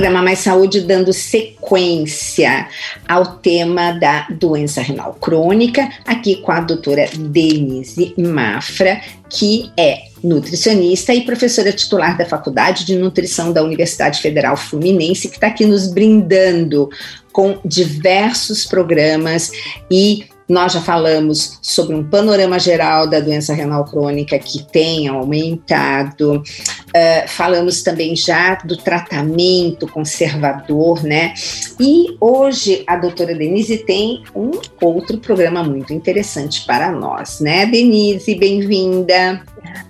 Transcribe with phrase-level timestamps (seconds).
[0.00, 2.66] programa Mais Saúde dando sequência
[3.06, 11.12] ao tema da doença renal crônica, aqui com a doutora Denise Mafra, que é nutricionista
[11.12, 15.92] e professora titular da Faculdade de Nutrição da Universidade Federal Fluminense, que está aqui nos
[15.92, 16.88] brindando
[17.30, 19.50] com diversos programas
[19.90, 26.42] e nós já falamos sobre um panorama geral da doença renal crônica que tem aumentado.
[26.42, 31.34] Uh, falamos também já do tratamento conservador, né?
[31.78, 34.50] E hoje a doutora Denise tem um
[34.80, 37.66] outro programa muito interessante para nós, né?
[37.66, 39.42] Denise, bem-vinda.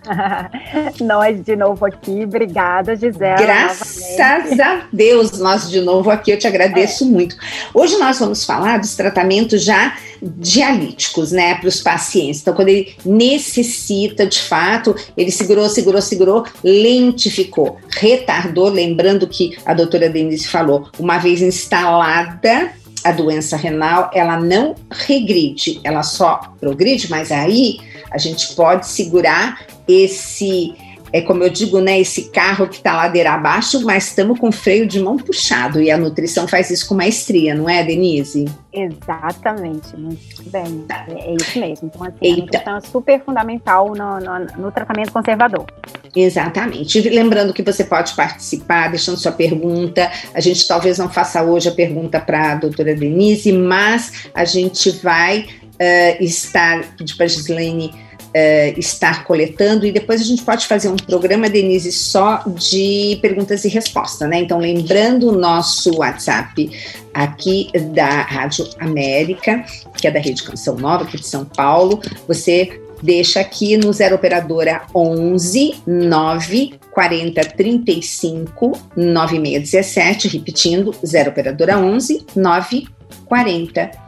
[1.00, 3.36] nós de novo aqui, obrigada, Gisela.
[3.36, 4.60] Graças novamente.
[4.62, 7.06] a Deus, nós de novo aqui, eu te agradeço é.
[7.06, 7.36] muito.
[7.74, 12.40] Hoje nós vamos falar dos tratamentos já dialíticos, né, para os pacientes.
[12.40, 18.68] Então, quando ele necessita, de fato, ele segurou, segurou, segurou, lentificou, retardou.
[18.68, 22.70] Lembrando que a doutora Denise falou, uma vez instalada
[23.02, 27.78] a doença renal, ela não regride, ela só progride, mas aí
[28.10, 29.58] a gente pode segurar
[29.90, 30.74] esse
[31.12, 34.86] é como eu digo, né, esse carro que está ladeira abaixo, mas estamos com freio
[34.86, 38.44] de mão puxado e a nutrição faz isso com maestria, não é, Denise?
[38.72, 41.90] Exatamente, muito bem, é, é isso mesmo.
[41.92, 45.66] Então, assim, a nutrição é super fundamental no, no, no tratamento conservador.
[46.14, 46.98] Exatamente.
[46.98, 50.10] E lembrando que você pode participar, deixando sua pergunta.
[50.34, 54.90] A gente talvez não faça hoje a pergunta para a doutora Denise, mas a gente
[54.90, 57.92] vai uh, estar, pedir para a Gislaine
[58.30, 63.64] uh, estar coletando e depois a gente pode fazer um programa, Denise, só de perguntas
[63.64, 64.40] e respostas, né?
[64.40, 66.70] Então, lembrando o nosso WhatsApp
[67.12, 69.64] aqui da Rádio América,
[69.96, 74.16] que é da Rede Canção Nova, aqui de São Paulo, você deixa aqui no Zero
[74.16, 82.99] Operadora 11 9 40 35 9617, repetindo, Zero Operadora 11 9 40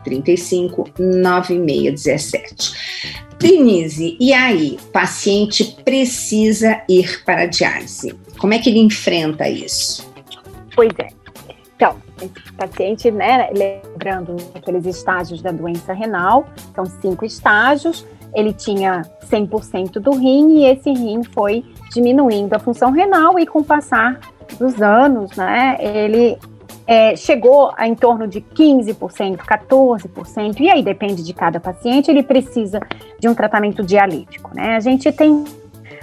[0.04, 2.72] 35 9617.
[3.38, 8.14] Denise, e aí, paciente precisa ir para a diálise.
[8.38, 10.10] Como é que ele enfrenta isso?
[10.74, 11.08] Pois é.
[11.74, 19.02] Então, esse paciente, né, lembrando aqueles estágios da doença renal, são cinco estágios, ele tinha
[19.28, 24.20] 100% do rim e esse rim foi diminuindo a função renal e com o passar
[24.58, 26.38] dos anos, né, ele
[26.86, 32.22] é, chegou a em torno de 15%, 14%, e aí depende de cada paciente, ele
[32.22, 32.80] precisa
[33.18, 34.76] de um tratamento dialítico, né?
[34.76, 35.44] A gente tem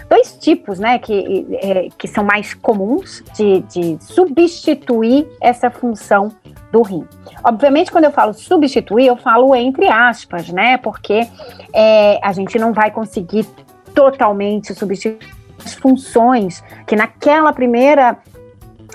[0.09, 6.31] dois tipos, né, que, é, que são mais comuns de, de substituir essa função
[6.71, 7.05] do rim.
[7.43, 11.27] Obviamente, quando eu falo substituir, eu falo entre aspas, né, porque
[11.73, 13.45] é, a gente não vai conseguir
[13.93, 15.19] totalmente substituir
[15.63, 18.17] as funções que naquela primeira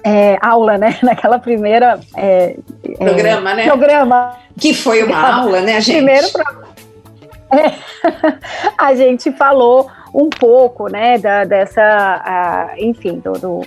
[0.05, 0.99] é, aula, né?
[1.03, 3.65] Naquela primeira é, é, programa, né?
[3.65, 4.37] Programa.
[4.59, 5.43] Que foi uma programa.
[5.43, 5.97] aula, né, gente?
[5.97, 6.65] Primeiro pro...
[7.53, 7.75] É,
[8.79, 13.61] a gente falou um pouco, né, da, dessa, a, enfim, do, do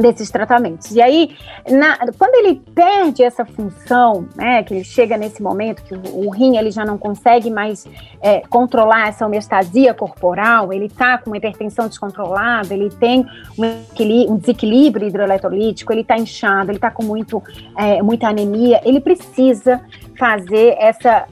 [0.00, 0.90] desses tratamentos.
[0.90, 1.36] E aí,
[1.68, 6.30] na, quando ele perde essa função, né, que ele chega nesse momento que o, o
[6.30, 7.86] rim ele já não consegue mais
[8.20, 13.26] é, controlar essa homeostasia corporal, ele está com uma hipertensão descontrolada, ele tem
[13.58, 17.42] um, um desequilíbrio hidroeletrolítico, ele está inchado, ele está com muito,
[17.76, 19.80] é, muita anemia, ele precisa
[20.18, 21.26] fazer essa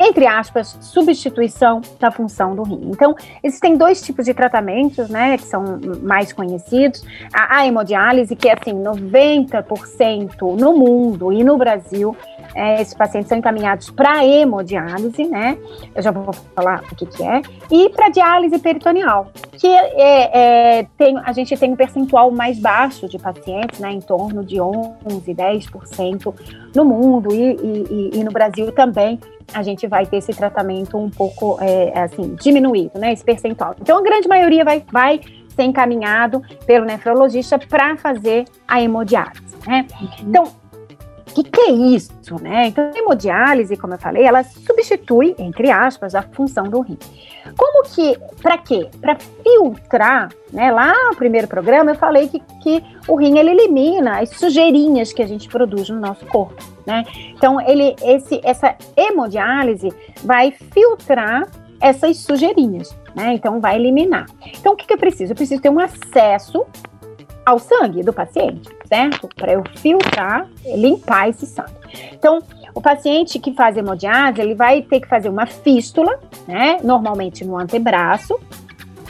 [0.00, 2.90] entre aspas, substituição da função do rim.
[2.90, 7.04] Então, existem dois tipos de tratamentos, né, que são mais conhecidos.
[7.32, 12.16] A, a hemodiálise, que é assim, 90% no mundo e no Brasil,
[12.54, 15.58] é, esses pacientes são encaminhados para hemodiálise, né?
[15.94, 17.42] Eu já vou falar o que, que é.
[17.70, 23.08] E para diálise peritoneal, que é, é, tem, a gente tem um percentual mais baixo
[23.08, 23.92] de pacientes, né?
[23.92, 24.94] Em torno de 11,
[25.34, 26.34] 10%
[26.74, 29.18] no mundo e, e, e no Brasil também
[29.52, 33.74] a gente vai ter esse tratamento um pouco, é, assim, diminuído, né, esse percentual.
[33.80, 39.86] Então, a grande maioria vai, vai ser encaminhado pelo nefrologista para fazer a hemodiálise, né?
[40.00, 40.08] Uhum.
[40.28, 40.44] Então,
[41.42, 42.68] que, que, é isso, né?
[42.68, 46.98] Então, a hemodiálise, como eu falei, ela substitui, entre aspas, a função do rim.
[47.56, 48.88] Como que, para quê?
[49.00, 50.70] Para filtrar, né?
[50.70, 55.22] Lá no primeiro programa eu falei que, que o rim ele elimina as sujeirinhas que
[55.22, 57.04] a gente produz no nosso corpo, né?
[57.34, 59.92] Então, ele, esse, essa hemodiálise
[60.22, 61.48] vai filtrar
[61.80, 63.34] essas sujeirinhas, né?
[63.34, 64.26] Então, vai eliminar.
[64.58, 65.32] Então, o que, que eu preciso?
[65.32, 66.66] Eu preciso ter um acesso
[67.48, 69.28] ao sangue do paciente, certo?
[69.36, 71.72] Para eu filtrar, limpar esse sangue.
[72.12, 72.42] Então,
[72.74, 76.78] o paciente que faz hemodiálise, ele vai ter que fazer uma fístula, né?
[76.82, 78.38] Normalmente no antebraço,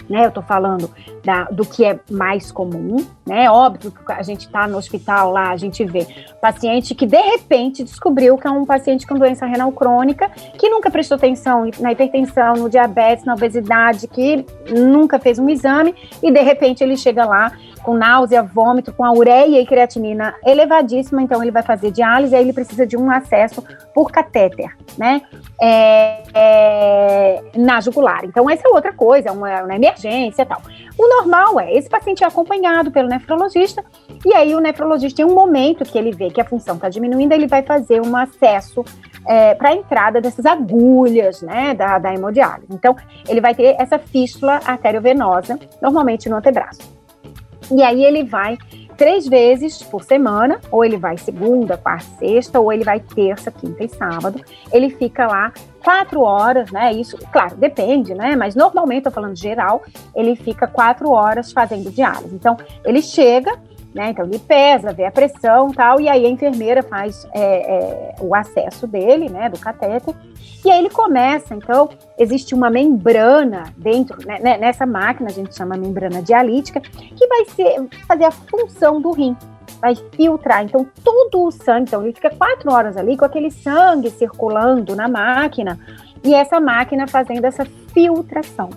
[0.09, 0.25] né?
[0.25, 0.91] Eu estou falando
[1.25, 3.51] da, do que é mais comum, né?
[3.51, 6.07] Óbvio que a gente está no hospital lá, a gente vê
[6.41, 10.91] paciente que de repente descobriu que é um paciente com doença renal crônica, que nunca
[10.91, 16.41] prestou atenção na hipertensão, no diabetes, na obesidade, que nunca fez um exame e de
[16.41, 17.53] repente ele chega lá
[17.83, 22.43] com náusea, vômito, com a ureia e creatinina elevadíssima, então ele vai fazer diálise, aí
[22.43, 23.65] ele precisa de um acesso
[23.95, 25.23] por catéter, né?
[25.61, 28.25] É, é, na jugular.
[28.25, 30.61] Então, essa é outra coisa, uma, uma emergência e tal.
[30.97, 33.85] O normal é, esse paciente é acompanhado pelo nefrologista,
[34.25, 37.33] e aí o nefrologista, em um momento que ele vê que a função está diminuindo,
[37.33, 38.85] ele vai fazer um acesso
[39.27, 42.69] é, para a entrada dessas agulhas, né, da, da hemodiálise.
[42.71, 42.97] Então,
[43.29, 46.98] ele vai ter essa fístula arteriovenosa, normalmente no antebraço.
[47.71, 48.57] E aí ele vai
[48.97, 53.85] três vezes por semana, ou ele vai segunda, quarta, sexta, ou ele vai terça, quinta
[53.85, 54.45] e sábado.
[54.73, 56.93] Ele fica lá quatro horas, né?
[56.93, 58.35] Isso, claro, depende, né?
[58.35, 59.83] Mas normalmente, tô falando geral,
[60.15, 62.35] ele fica quatro horas fazendo diálise.
[62.35, 63.57] Então, ele chega,
[63.99, 64.11] né?
[64.11, 68.33] Então ele pesa, vê a pressão tal, e aí a enfermeira faz é, é, o
[68.33, 70.15] acesso dele, né, do catéter,
[70.65, 75.53] e aí ele começa, então, existe uma membrana dentro, né, né, nessa máquina, a gente
[75.53, 79.37] chama membrana dialítica, que vai ser, fazer a função do rim,
[79.81, 84.11] vai filtrar, então, todo o sangue, então ele fica quatro horas ali com aquele sangue
[84.11, 85.77] circulando na máquina,
[86.23, 88.71] e essa máquina fazendo essa filtração,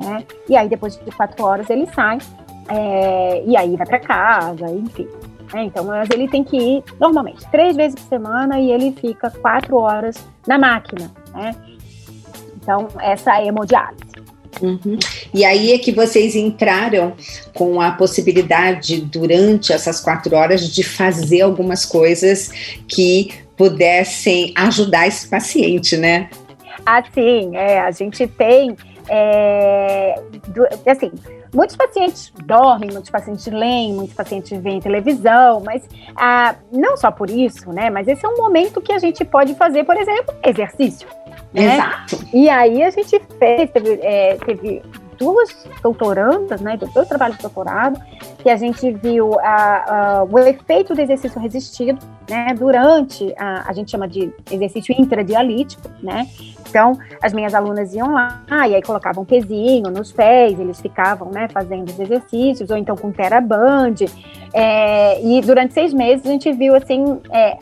[0.00, 2.18] né, e aí depois de quatro horas ele sai,
[2.68, 5.08] é, e aí vai para casa, enfim.
[5.52, 9.30] É, então, mas ele tem que ir normalmente três vezes por semana e ele fica
[9.30, 10.16] quatro horas
[10.46, 11.54] na máquina, né?
[12.56, 14.02] Então, essa é a hemodiálise.
[14.62, 14.98] Uhum.
[15.32, 17.12] E aí é que vocês entraram
[17.52, 22.50] com a possibilidade, durante essas quatro horas, de fazer algumas coisas
[22.88, 26.28] que pudessem ajudar esse paciente, né?
[26.84, 28.76] Assim, é, a gente tem,
[29.08, 31.12] é, do, assim,
[31.54, 37.30] Muitos pacientes dormem, muitos pacientes leem, muitos pacientes veem televisão, mas ah, não só por
[37.30, 37.90] isso, né?
[37.90, 41.06] Mas esse é um momento que a gente pode fazer, por exemplo, exercício.
[41.52, 41.76] Né?
[41.76, 42.18] Exato.
[42.32, 44.82] E aí a gente fez, teve, é, teve
[45.16, 48.00] duas doutorandas, né, dois trabalhos de doutorado,
[48.38, 53.72] que a gente viu a, a, o efeito do exercício resistido, né, durante a, a
[53.72, 56.28] gente chama de exercício intradialítico, né,
[56.74, 61.30] então, as minhas alunas iam lá e aí colocavam um pezinho nos pés, eles ficavam,
[61.30, 63.94] né, fazendo os exercícios, ou então com teraband.
[64.52, 67.56] É, e durante seis meses a gente viu, assim, é,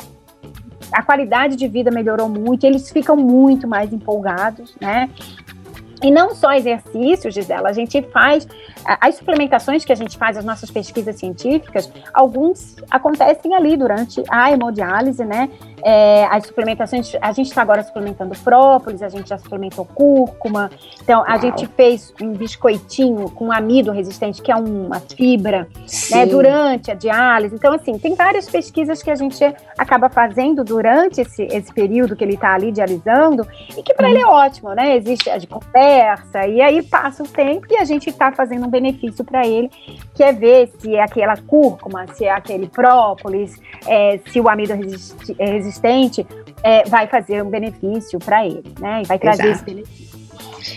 [0.90, 5.10] a qualidade de vida melhorou muito, eles ficam muito mais empolgados, né?
[6.02, 8.46] E não só exercícios, Gisela, a gente faz,
[8.84, 14.50] as suplementações que a gente faz, as nossas pesquisas científicas, alguns acontecem ali durante a
[14.50, 15.48] hemodiálise, né?
[15.84, 20.70] É, as suplementações, a gente está agora suplementando própolis, a gente já suplementou cúrcuma,
[21.00, 21.28] então Uau.
[21.28, 25.68] a gente fez um biscoitinho com amido resistente, que é uma fibra,
[26.10, 27.54] né, durante a diálise.
[27.54, 29.44] Então, assim, tem várias pesquisas que a gente
[29.76, 33.46] acaba fazendo durante esse, esse período que ele está ali dialisando,
[33.76, 34.10] e que para hum.
[34.10, 34.96] ele é ótimo, né?
[34.96, 35.46] Existe a de
[35.92, 39.70] conversa, e aí passa o tempo e a gente está fazendo um benefício para ele,
[40.14, 44.72] que é ver se é aquela cúrcuma, se é aquele própolis, é, se o amido
[45.38, 46.26] resistente
[46.62, 49.02] é, vai fazer um benefício para ele, né?
[49.02, 49.56] E vai trazer Exato.
[49.56, 50.21] esse benefício.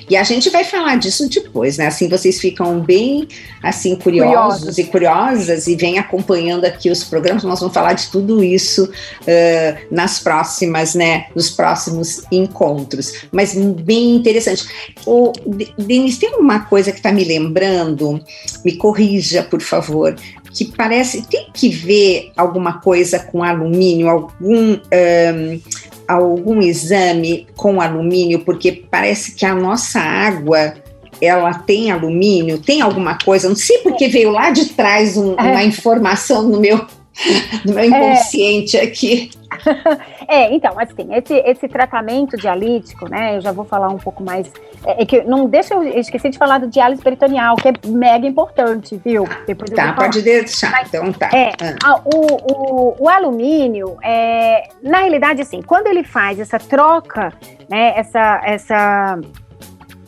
[0.10, 1.88] E a gente vai falar disso depois, né?
[1.88, 3.28] Assim vocês ficam bem
[3.62, 4.78] assim curiosos, curiosos.
[4.78, 7.44] e curiosas e vêm acompanhando aqui os programas.
[7.44, 11.28] Nós vamos falar de tudo isso uh, nas próximas, né?
[11.36, 13.26] Nos próximos encontros.
[13.32, 14.66] Mas bem interessante.
[15.06, 15.32] O
[15.78, 18.22] Denis, tem uma coisa que está me lembrando?
[18.64, 20.16] Me corrija, por favor
[20.56, 25.60] que parece tem que ver alguma coisa com alumínio, algum um,
[26.08, 30.76] algum exame com alumínio, porque parece que a nossa água
[31.22, 35.62] ela tem alumínio, tem alguma coisa, não sei porque veio lá de trás um, uma
[35.62, 35.66] é.
[35.66, 36.86] informação no meu
[37.66, 38.84] no meu inconsciente é.
[38.84, 39.32] aqui.
[40.28, 44.52] É, então, assim, esse, esse tratamento dialítico, né, eu já vou falar um pouco mais,
[44.84, 48.26] é, é que não deixa eu esqueci de falar do diálise peritoneal, que é mega
[48.26, 49.28] importante, viu?
[49.46, 51.30] Depois tá, pode deixar, Mas, então tá.
[51.32, 51.52] É,
[51.84, 52.02] ah.
[52.04, 57.32] o, o, o alumínio, é, na realidade, assim, quando ele faz essa troca,
[57.70, 59.20] né, essa, essa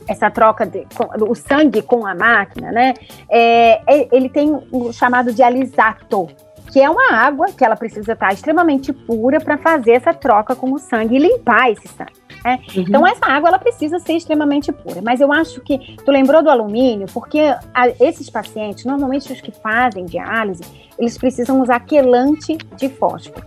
[0.07, 2.93] essa troca de com, o sangue com a máquina, né?
[3.29, 6.29] É, é ele tem o chamado de alisato,
[6.77, 10.71] que é uma água que ela precisa estar extremamente pura para fazer essa troca com
[10.73, 12.13] o sangue e limpar esse sangue.
[12.45, 12.59] Né?
[12.75, 12.83] Uhum.
[12.87, 15.01] Então essa água ela precisa ser extremamente pura.
[15.01, 17.39] Mas eu acho que tu lembrou do alumínio, porque
[17.73, 20.61] a, esses pacientes, normalmente os que fazem diálise,
[20.99, 23.43] eis precisam usar quelante de fósforo.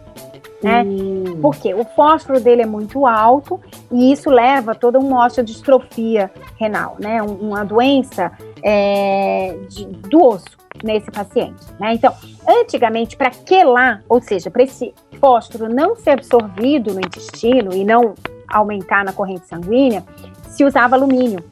[0.62, 0.83] Né?
[0.83, 1.38] Hum.
[1.40, 6.97] Porque o fósforo dele é muito alto e isso leva a toda uma osteodistrofia renal,
[6.99, 7.23] né?
[7.23, 11.95] Uma doença é, de, do osso nesse paciente, né?
[11.95, 12.14] Então,
[12.47, 18.14] antigamente, para quelar, ou seja, para esse fósforo não ser absorvido no intestino e não
[18.49, 20.05] aumentar na corrente sanguínea,
[20.49, 21.43] se usava alumínio.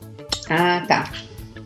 [0.50, 1.05] Ah, tá.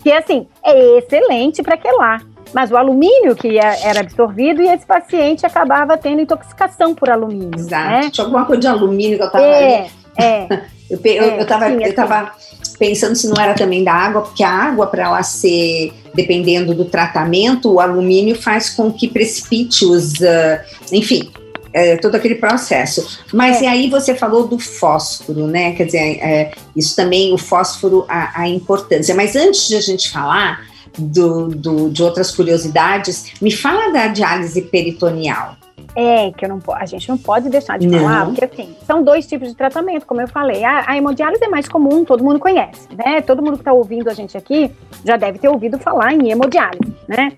[0.03, 4.87] Que assim, é excelente para quelar, mas o alumínio que é, era absorvido e esse
[4.87, 7.51] paciente acabava tendo intoxicação por alumínio.
[7.57, 7.89] Exato.
[7.89, 8.11] Né?
[8.11, 9.45] Tinha alguma coisa de alumínio que eu estava.
[9.45, 10.47] É, é.
[10.91, 12.33] eu, eu, é, eu, tava, sim, eu tava
[12.79, 16.85] pensando se não era também da água, porque a água, para ela ser, dependendo do
[16.85, 20.15] tratamento, o alumínio faz com que precipite os.
[20.15, 20.61] Uh,
[20.93, 21.31] enfim,
[21.73, 23.21] é, todo aquele processo.
[23.33, 23.65] Mas é.
[23.65, 25.73] e aí você falou do fósforo, né?
[25.73, 29.15] Quer dizer, é, isso também, o fósforo, a, a, importância.
[29.15, 30.61] Mas antes de a gente falar
[30.99, 35.57] do, do, de outras curiosidades, me fala da diálise peritoneal.
[35.95, 37.99] É, que eu não, a gente não pode deixar de não.
[37.99, 40.65] falar, porque assim, são dois tipos de tratamento, como eu falei.
[40.65, 43.21] A, a hemodiálise é mais comum, todo mundo conhece, né?
[43.21, 44.71] Todo mundo que está ouvindo a gente aqui
[45.05, 47.33] já deve ter ouvido falar em hemodiálise, né?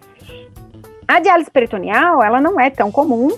[1.06, 3.28] A diálise peritoneal, ela não é tão comum,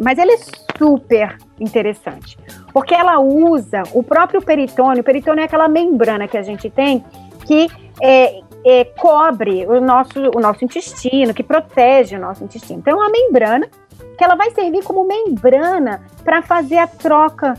[0.00, 0.38] mas ela é
[0.78, 2.38] super interessante,
[2.72, 5.02] porque ela usa o próprio peritônio.
[5.02, 7.04] O peritônio é aquela membrana que a gente tem
[7.44, 7.68] que
[8.00, 12.78] é, é, cobre o nosso, o nosso intestino, que protege o nosso intestino.
[12.78, 13.68] Então, é uma membrana
[14.16, 17.54] que ela vai servir como membrana para fazer a troca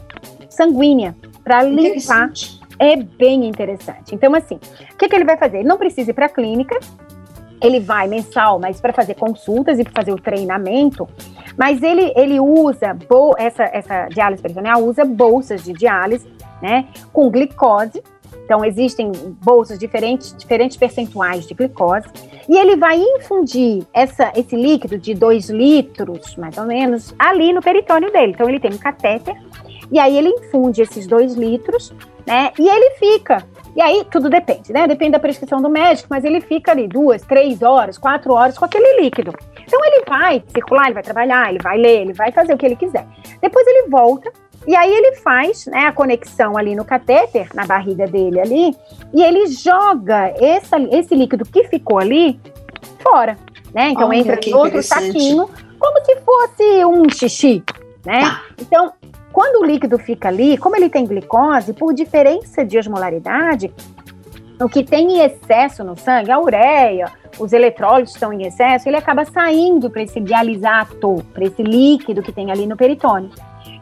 [0.50, 2.31] sanguínea, para limpar.
[2.79, 4.15] É bem interessante.
[4.15, 5.60] Então, assim, o que, que ele vai fazer?
[5.60, 6.77] Ele não precisa ir para a clínica,
[7.62, 11.07] ele vai mensal, mas para fazer consultas e para fazer o treinamento,
[11.57, 12.98] mas ele, ele usa,
[13.38, 16.27] essa, essa diálise peritoneal usa bolsas de diálise,
[16.62, 18.03] né, com glicose,
[18.53, 19.12] então, existem
[19.43, 22.07] bolsas diferentes, diferentes percentuais de glicose,
[22.48, 27.63] e ele vai infundir essa, esse líquido de 2 litros, mais ou menos, ali no
[27.63, 28.33] peritônio dele.
[28.33, 29.36] Então, ele tem um catéter,
[29.91, 31.91] e aí ele infunde esses 2 litros,
[32.27, 32.51] né?
[32.60, 33.43] E ele fica.
[33.75, 34.88] E aí, tudo depende, né?
[34.88, 38.65] Depende da prescrição do médico, mas ele fica ali duas, três horas, quatro horas com
[38.65, 39.33] aquele líquido.
[39.65, 42.67] Então, ele vai circular, ele vai trabalhar, ele vai ler, ele vai fazer o que
[42.67, 43.07] ele quiser.
[43.41, 44.31] Depois, ele volta
[44.65, 48.75] e aí ele faz né, a conexão ali no catéter, na barriga dele ali,
[49.13, 52.39] e ele joga essa, esse líquido que ficou ali
[53.00, 53.38] fora.
[53.74, 53.89] Né?
[53.89, 57.63] Então Olha, entra em outro saquinho, como se fosse um xixi.
[58.05, 58.22] Né?
[58.22, 58.41] Tá.
[58.62, 58.93] Então,
[59.32, 63.74] quando o líquido fica ali, como ele tem glicose, por diferença de osmolaridade,
[64.62, 68.96] o que tem em excesso no sangue, a ureia, os eletrólitos estão em excesso, ele
[68.96, 73.32] acaba saindo para esse dialisato, para esse líquido que tem ali no peritônio.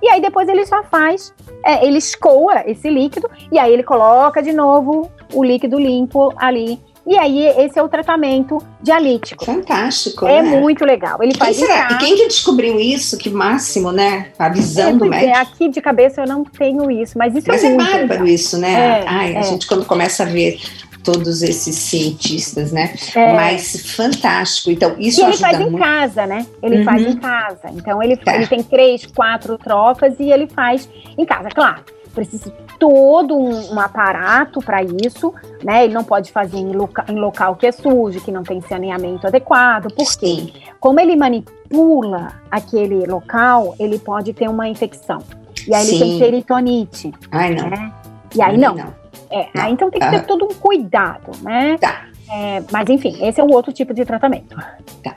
[0.02, 1.34] E aí depois ele só faz,
[1.66, 6.80] é, ele escoa esse líquido e aí ele coloca de novo o líquido limpo ali.
[7.06, 9.44] E aí esse é o tratamento dialítico.
[9.44, 10.28] Fantástico.
[10.28, 10.60] É né?
[10.60, 11.22] muito legal.
[11.22, 11.92] Ele faz quem será?
[11.92, 13.18] E quem que descobriu isso?
[13.18, 14.28] Que máximo, né?
[14.38, 15.32] A visão é, do médico.
[15.32, 18.08] É, aqui de cabeça eu não tenho isso, mas isso mas é, é muito bárbaro
[18.08, 18.28] legal.
[18.28, 19.02] isso, né?
[19.02, 19.44] É, Ai, a é.
[19.44, 20.60] gente quando começa a ver
[21.04, 22.94] todos esses cientistas, né?
[23.16, 23.34] É.
[23.34, 24.72] Mas fantástico.
[24.72, 25.76] Então, isso e ele faz muito.
[25.76, 26.46] em casa, né?
[26.62, 26.84] Ele uhum.
[26.84, 27.70] faz em casa.
[27.74, 28.36] Então, ele, tá.
[28.36, 31.50] ele tem três, quatro trocas e ele faz em casa.
[31.50, 35.86] Claro, precisa todo um, um aparato para isso, né?
[35.86, 39.28] Ele não pode fazer em, loca, em, local que é sujo, que não tem saneamento
[39.28, 40.54] adequado, porque Sim.
[40.80, 45.20] como ele manipula aquele local, ele pode ter uma infecção.
[45.68, 45.96] E aí Sim.
[45.96, 47.12] ele tem peritonite.
[47.32, 47.70] Ai, não.
[47.70, 47.94] Né?
[48.36, 48.76] E aí não.
[48.76, 49.01] não.
[49.30, 49.70] É, tá.
[49.70, 51.78] então tem que ter todo um cuidado, né?
[51.80, 52.06] Tá.
[52.30, 54.56] É, mas enfim, esse é um outro tipo de tratamento.
[55.04, 55.16] Tá.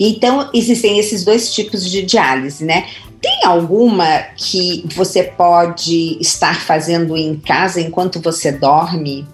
[0.00, 2.86] Então existem esses dois tipos de diálise, né?
[3.20, 9.26] Tem alguma que você pode estar fazendo em casa enquanto você dorme?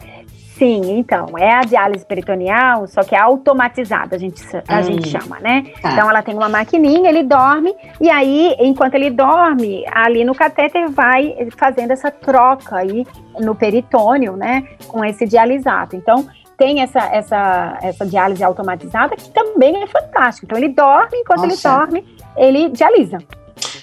[0.60, 5.08] Sim, então, é a diálise peritoneal, só que é automatizada, a gente, a hum, gente
[5.08, 5.64] chama, né?
[5.80, 5.92] Tá.
[5.92, 10.90] Então ela tem uma maquininha, ele dorme, e aí, enquanto ele dorme, ali no catéter
[10.90, 13.06] vai fazendo essa troca aí
[13.38, 14.64] no peritônio, né?
[14.86, 15.96] Com esse dialisato.
[15.96, 20.44] Então, tem essa, essa, essa diálise automatizada que também é fantástica.
[20.44, 21.68] Então ele dorme, enquanto Nossa.
[21.68, 23.16] ele dorme, ele dialisa.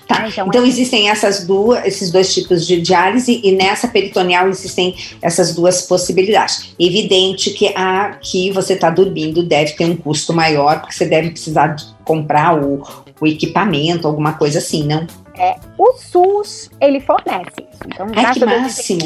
[0.08, 0.24] Tá.
[0.24, 0.68] Ah, então, então é...
[0.68, 6.74] existem essas duas, esses dois tipos de diálise e nessa peritoneal existem essas duas possibilidades.
[6.80, 11.32] Evidente que a que você está dormindo deve ter um custo maior, porque você deve
[11.32, 12.82] precisar de comprar o,
[13.20, 15.06] o equipamento, alguma coisa assim, não?
[15.38, 17.80] É, o SUS, ele fornece isso.
[17.86, 19.02] Então, Ai, que máximo!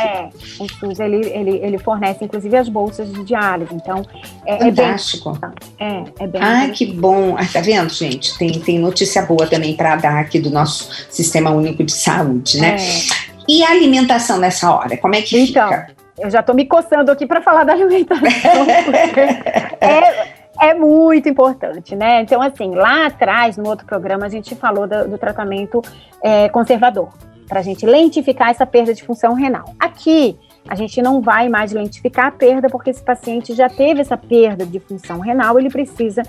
[0.00, 3.72] É, o SUS, ele, ele, ele fornece, inclusive, as bolsas de diálise.
[3.72, 4.04] Então,
[4.44, 5.38] é, Fantástico.
[5.78, 6.04] é bem...
[6.18, 6.42] É, é bem...
[6.42, 7.36] Ai, que bom!
[7.38, 8.36] Ah, tá vendo, gente?
[8.36, 12.76] Tem, tem notícia boa também para dar aqui do nosso Sistema Único de Saúde, né?
[12.76, 13.28] É.
[13.48, 15.98] E a alimentação nessa hora, como é que então, fica?
[16.18, 18.26] Eu já estou me coçando aqui para falar da alimentação.
[19.80, 22.22] é, É muito importante, né?
[22.22, 25.80] Então, assim, lá atrás, no outro programa, a gente falou do, do tratamento
[26.22, 27.10] é, conservador,
[27.48, 29.72] para a gente lentificar essa perda de função renal.
[29.78, 30.36] Aqui,
[30.68, 34.66] a gente não vai mais lentificar a perda, porque esse paciente já teve essa perda
[34.66, 36.22] de função renal, ele precisa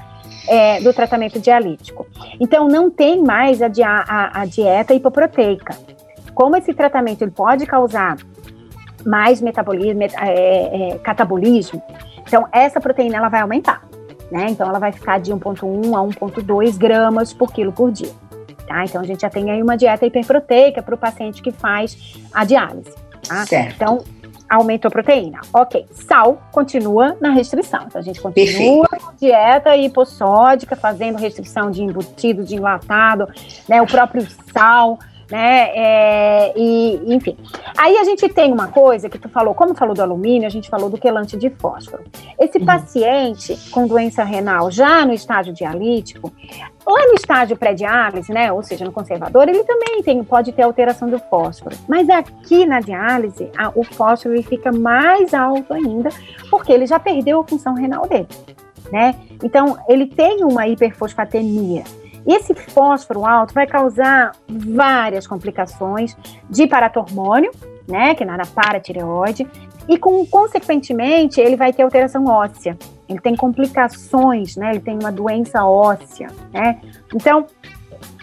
[0.48, 2.06] é, do tratamento dialítico.
[2.40, 5.76] Então, não tem mais a, a, a dieta hipoproteica.
[6.36, 8.16] Como esse tratamento ele pode causar
[9.06, 10.08] mais metabolismo, é,
[10.92, 11.82] é, catabolismo,
[12.28, 13.82] então essa proteína ela vai aumentar,
[14.32, 14.48] né?
[14.50, 18.12] Então ela vai ficar de 1,1 a 1,2 gramas por quilo por dia.
[18.68, 18.86] Tá?
[18.86, 22.46] Então a gente já tem aí uma dieta hiperproteica para o paciente que faz a
[22.46, 22.94] diálise.
[23.28, 23.46] Tá?
[23.46, 23.76] Certo.
[23.76, 24.04] Então
[24.50, 25.42] aumentou a proteína.
[25.54, 27.84] Ok, sal continua na restrição.
[27.88, 33.28] Então a gente continua com dieta hipossódica, fazendo restrição de embutido, de enlatado,
[33.68, 33.82] né?
[33.82, 34.98] O próprio sal
[35.30, 35.70] né?
[35.76, 37.38] É, e, enfim.
[37.78, 40.70] Aí a gente tem uma coisa que tu falou, como falou do alumínio, a gente
[40.70, 42.04] falou do quelante de fósforo.
[42.40, 42.66] Esse uhum.
[42.66, 46.34] paciente com doença renal já no estágio dialítico,
[46.86, 48.52] lá no estágio pré-diálise, né?
[48.52, 51.76] Ou seja, no conservador, ele também tem, pode ter alteração do fósforo.
[51.88, 56.10] Mas aqui na diálise, a, o fósforo ele fica mais alto ainda,
[56.50, 58.28] porque ele já perdeu a função renal dele.
[58.92, 59.16] Né?
[59.44, 61.84] Então, ele tem uma hiperfosfatemia.
[62.30, 66.16] Esse fósforo alto vai causar várias complicações
[66.48, 67.50] de paratormônio,
[67.88, 69.48] né, que é na paratireoide,
[69.88, 72.78] e com, consequentemente ele vai ter alteração óssea.
[73.10, 74.70] Ele tem complicações, né?
[74.70, 76.80] Ele tem uma doença óssea, né?
[77.12, 77.48] Então,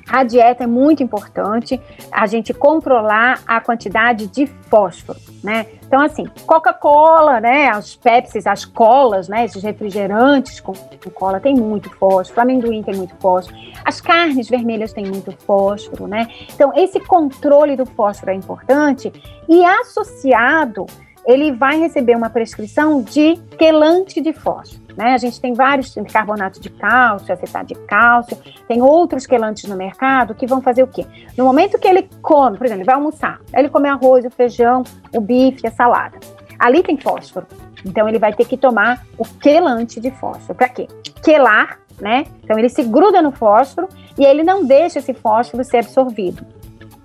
[0.08, 1.80] a dieta é muito importante,
[2.12, 5.66] a gente controlar a quantidade de fósforo, né?
[5.84, 7.68] Então, assim, Coca-Cola, né?
[7.68, 9.44] As Pepsis, as colas, né?
[9.44, 14.92] Esses refrigerantes com, com cola tem muito fósforo, amendoim tem muito fósforo, as carnes vermelhas
[14.92, 16.28] têm muito fósforo, né?
[16.54, 19.12] Então, esse controle do fósforo é importante
[19.48, 20.86] e associado,
[21.24, 24.85] ele vai receber uma prescrição de quelante de fósforo.
[24.96, 25.12] Né?
[25.12, 30.34] A gente tem vários carbonato de cálcio, acetato de cálcio, tem outros quelantes no mercado
[30.34, 31.04] que vão fazer o quê?
[31.36, 34.82] No momento que ele come, por exemplo, ele vai almoçar, ele come arroz, o feijão,
[35.12, 36.18] o bife, a salada.
[36.58, 37.46] Ali tem fósforo.
[37.84, 40.54] Então ele vai ter que tomar o quelante de fósforo.
[40.54, 40.88] Para quê?
[41.22, 42.24] Quelar, né?
[42.42, 43.88] Então ele se gruda no fósforo
[44.18, 46.44] e ele não deixa esse fósforo ser absorvido.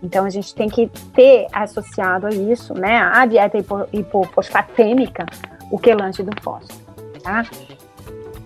[0.02, 3.58] Então a gente tem que ter associado a isso, né, a dieta
[3.94, 5.26] hipofosfatêmica,
[5.70, 6.80] o quelante do fósforo,
[7.22, 7.46] tá?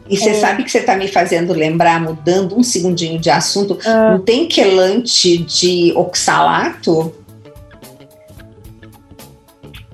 [0.08, 0.34] E você é.
[0.36, 4.12] sabe que você está me fazendo lembrar, mudando um segundinho de assunto, ah.
[4.12, 7.14] não tem quelante de oxalato?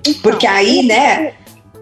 [0.06, 1.32] Então, Porque aí, né,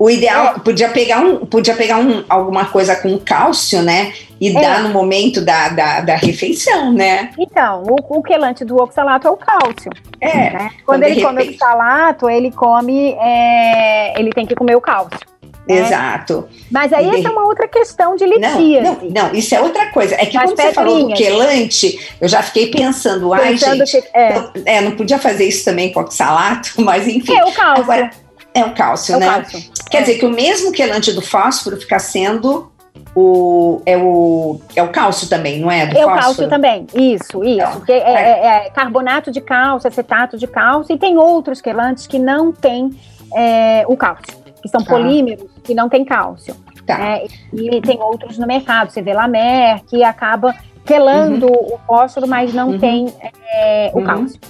[0.01, 4.13] o ideal podia pegar, um, podia pegar um, alguma coisa com cálcio, né?
[4.41, 4.61] E é.
[4.61, 7.31] dar no momento da, da, da, refeição, né?
[7.39, 9.91] Então, o, o quelante do oxalato é o cálcio.
[10.19, 10.51] É.
[10.53, 10.71] Né?
[10.87, 15.30] Quando ele come oxalato, ele come, é, ele tem que comer o cálcio.
[15.71, 15.87] Né?
[15.87, 16.49] Exato.
[16.71, 18.81] Mas aí essa é uma outra questão de litíase.
[18.81, 20.17] Não, não, não, isso é outra coisa.
[20.17, 20.75] É que As quando pedrinhas.
[20.75, 24.37] você falou do quelante, eu já fiquei pensando, ai, pensando gente, que, é.
[24.37, 27.37] Eu, é, não podia fazer isso também com oxalato, mas enfim.
[27.37, 27.85] É o cálcio.
[27.85, 28.11] Agora,
[28.53, 29.27] é o cálcio, é o né?
[29.27, 29.71] Cálcio.
[29.89, 30.01] Quer é.
[30.01, 32.73] dizer que o mesmo quelante do fósforo fica sendo
[33.15, 35.87] o, é, o, é o cálcio também, não é?
[35.87, 36.19] Do é fósforo?
[36.19, 37.83] o cálcio também, isso, isso.
[37.83, 42.19] Então, é, é, é, carbonato de cálcio, acetato de cálcio, e tem outros quelantes que
[42.19, 42.91] não têm
[43.37, 44.95] é, o cálcio que são tá.
[44.95, 46.55] polímeros que não tem cálcio.
[46.87, 46.99] Tá.
[46.99, 47.27] Né?
[47.53, 51.75] E tem outros no mercado, você vê Lamer, que acaba quelando uhum.
[51.75, 52.79] o fósforo, mas não uhum.
[52.79, 53.13] tem
[53.53, 54.05] é, o uhum.
[54.05, 54.41] cálcio.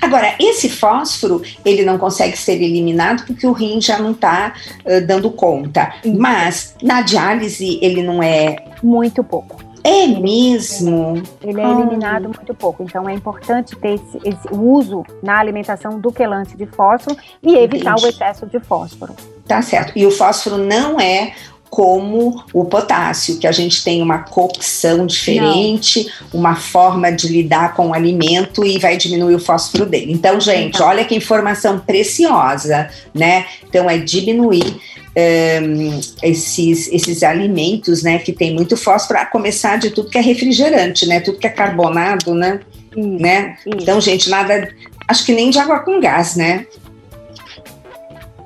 [0.00, 5.06] Agora, esse fósforo, ele não consegue ser eliminado porque o rim já não está uh,
[5.06, 5.94] dando conta.
[6.04, 8.56] Mas, na diálise, ele não é...
[8.82, 9.63] Muito pouco.
[9.84, 11.22] É mesmo?
[11.42, 12.82] Ele é eliminado muito pouco.
[12.82, 17.92] Então é importante ter esse, esse uso na alimentação do quelante de fósforo e evitar
[17.92, 18.06] Entendi.
[18.06, 19.14] o excesso de fósforo.
[19.46, 19.92] Tá certo.
[19.94, 21.34] E o fósforo não é
[21.74, 26.40] como o potássio, que a gente tem uma cocção diferente, não.
[26.40, 30.12] uma forma de lidar com o alimento e vai diminuir o fósforo dele.
[30.12, 30.86] Então, gente, então.
[30.86, 33.46] olha que informação preciosa, né?
[33.68, 34.76] Então, é diminuir
[35.16, 40.20] um, esses, esses alimentos, né, que tem muito fósforo, a começar de tudo que é
[40.20, 42.60] refrigerante, né, tudo que é carbonado, né,
[42.96, 43.56] né?
[43.66, 44.72] Então, gente, nada,
[45.08, 46.66] acho que nem de água com gás, né?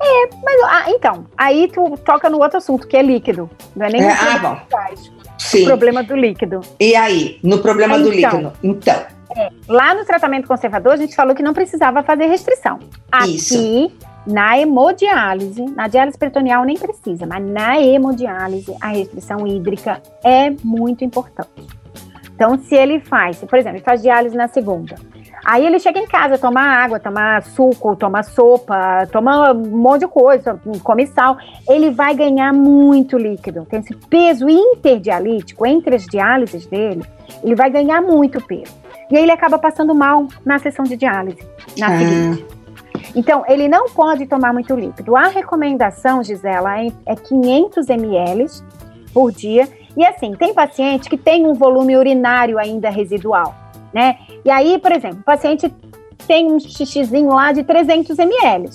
[0.01, 3.49] É, mas ah, então, aí tu toca no outro assunto, que é líquido.
[3.75, 4.57] Não é nem é, ah, bom.
[5.37, 5.63] Sim.
[5.63, 6.61] O problema do líquido.
[6.79, 8.53] E aí, no problema do então, líquido?
[8.63, 9.19] Então.
[9.35, 12.79] É, lá no tratamento conservador, a gente falou que não precisava fazer restrição.
[13.11, 13.91] Aqui, Isso.
[14.25, 21.03] na hemodiálise, na diálise peritoneal nem precisa, mas na hemodiálise, a restrição hídrica é muito
[21.03, 21.67] importante.
[22.33, 24.95] Então, se ele faz, por exemplo, ele faz diálise na segunda,
[25.49, 30.07] Aí ele chega em casa, toma água, toma suco, toma sopa, toma um monte de
[30.07, 31.39] coisa, come sal.
[31.67, 33.65] Ele vai ganhar muito líquido.
[33.65, 37.03] Tem esse peso interdialítico entre as diálises dele,
[37.43, 38.77] ele vai ganhar muito peso.
[39.09, 41.41] E aí ele acaba passando mal na sessão de diálise,
[41.79, 41.97] na ah.
[41.97, 42.45] seguinte.
[43.15, 45.15] Então, ele não pode tomar muito líquido.
[45.15, 48.45] A recomendação, Gisela, é, é 500 ml
[49.11, 49.67] por dia.
[49.97, 53.55] E assim, tem paciente que tem um volume urinário ainda residual,
[53.93, 54.17] né?
[54.43, 55.71] E aí, por exemplo, o paciente
[56.27, 58.69] tem um xixizinho lá de 300 ml.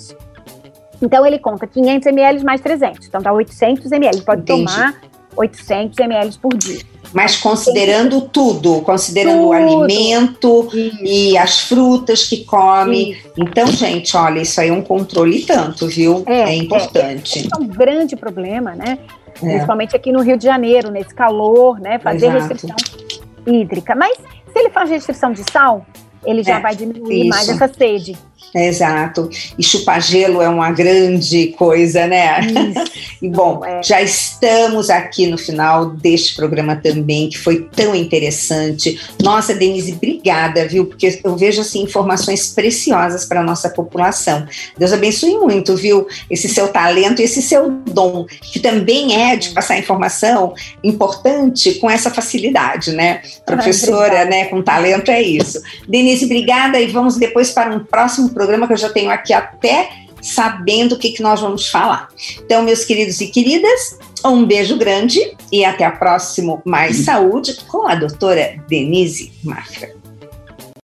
[1.01, 3.07] Então, ele conta 500 ml mais 300.
[3.07, 4.21] Então, dá 800 ml.
[4.21, 4.65] Pode Entendi.
[4.65, 5.01] tomar
[5.35, 6.79] 800 ml por dia.
[7.13, 9.47] Mas considerando tudo, considerando tudo.
[9.47, 10.97] o alimento isso.
[11.01, 13.11] e as frutas que come.
[13.11, 13.31] Isso.
[13.37, 16.23] Então, gente, olha, isso aí é um controle tanto, viu?
[16.25, 17.47] É, é importante.
[17.47, 18.99] É, é um grande problema, né?
[19.27, 19.39] É.
[19.39, 21.99] Principalmente aqui no Rio de Janeiro, nesse calor, né?
[21.99, 22.39] Fazer Exato.
[22.39, 22.75] restrição
[23.47, 23.95] hídrica.
[23.95, 24.17] Mas
[24.55, 25.85] se ele faz restrição de sal,
[26.23, 27.29] ele já é, vai diminuir isso.
[27.29, 28.17] mais essa sede.
[28.53, 29.29] Exato.
[29.57, 32.39] E chupar gelo é uma grande coisa, né?
[33.21, 33.81] e bom, é.
[33.83, 38.99] já estamos aqui no final deste programa também, que foi tão interessante.
[39.21, 40.85] Nossa, Denise, obrigada, viu?
[40.85, 44.47] Porque eu vejo assim informações preciosas para a nossa população.
[44.77, 46.07] Deus abençoe muito, viu?
[46.29, 50.53] Esse seu talento, esse seu dom, que também é de passar informação
[50.83, 53.21] importante com essa facilidade, né?
[53.45, 55.61] Professora, ah, né, com talento é isso.
[55.87, 59.89] Denise, obrigada e vamos depois para um próximo programa que eu já tenho aqui até
[60.21, 62.09] sabendo o que, que nós vamos falar.
[62.39, 65.19] Então, meus queridos e queridas, um beijo grande
[65.51, 70.04] e até a próxima Mais Saúde com a doutora Denise Mafra.